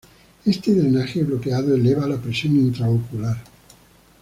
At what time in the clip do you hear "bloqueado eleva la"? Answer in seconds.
1.21-2.19